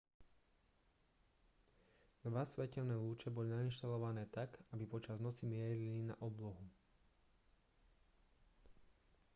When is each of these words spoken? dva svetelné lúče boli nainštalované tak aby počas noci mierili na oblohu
dva 2.25 2.41
svetelné 2.51 2.95
lúče 3.05 3.29
boli 3.35 3.49
nainštalované 3.53 4.23
tak 4.37 4.49
aby 4.73 4.83
počas 4.93 5.17
noci 5.25 5.43
mierili 5.53 6.01
na 6.09 6.15
oblohu 6.25 6.65